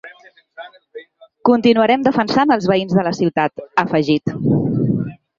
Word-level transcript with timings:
Continuarem 1.49 2.05
defensant 2.07 2.53
els 2.55 2.65
veïns 2.71 2.95
de 2.99 3.03
la 3.09 3.11
ciutat, 3.17 3.63
ha 3.67 3.83
afegit. 3.83 4.33